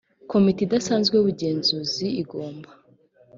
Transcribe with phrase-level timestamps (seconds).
[0.31, 2.69] komite idasanzwe y ubugenzuzi igomba